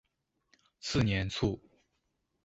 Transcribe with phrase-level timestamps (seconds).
[0.79, 1.59] 次年卒。